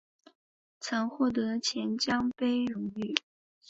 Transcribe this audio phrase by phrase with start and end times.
[0.79, 3.13] 曾获得钱江杯荣誉。